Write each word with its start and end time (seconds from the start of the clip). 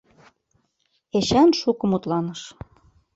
Эчан 1.17 1.49
шуко 1.59 1.83
мутланыш. 1.91 2.41